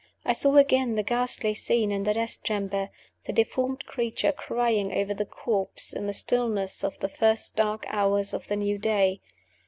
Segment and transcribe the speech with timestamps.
[0.25, 2.89] I saw again the ghastly scene in the death chamber
[3.27, 8.33] the deformed creature crying over the corpse in the stillness of the first dark hours
[8.33, 9.21] of the new day.